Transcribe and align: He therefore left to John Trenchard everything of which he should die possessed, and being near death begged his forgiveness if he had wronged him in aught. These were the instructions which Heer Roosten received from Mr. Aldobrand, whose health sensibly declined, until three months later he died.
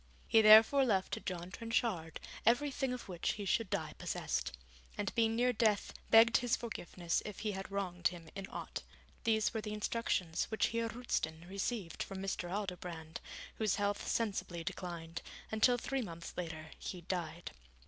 He 0.27 0.41
therefore 0.41 0.83
left 0.83 1.11
to 1.13 1.19
John 1.19 1.51
Trenchard 1.51 2.19
everything 2.43 2.91
of 2.91 3.07
which 3.07 3.33
he 3.33 3.45
should 3.45 3.69
die 3.69 3.93
possessed, 3.99 4.51
and 4.97 5.13
being 5.13 5.35
near 5.35 5.53
death 5.53 5.93
begged 6.09 6.37
his 6.37 6.55
forgiveness 6.55 7.21
if 7.23 7.41
he 7.41 7.51
had 7.51 7.69
wronged 7.69 8.07
him 8.07 8.27
in 8.33 8.47
aught. 8.47 8.81
These 9.25 9.53
were 9.53 9.61
the 9.61 9.73
instructions 9.75 10.45
which 10.45 10.65
Heer 10.69 10.87
Roosten 10.89 11.47
received 11.47 12.01
from 12.01 12.17
Mr. 12.17 12.49
Aldobrand, 12.51 13.21
whose 13.59 13.75
health 13.75 14.07
sensibly 14.07 14.63
declined, 14.63 15.21
until 15.51 15.77
three 15.77 16.01
months 16.01 16.33
later 16.35 16.71
he 16.79 17.01
died. 17.01 17.51